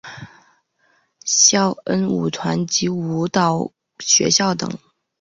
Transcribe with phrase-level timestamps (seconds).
[1.25, 4.67] 萧恩舞团及舞蹈学校等。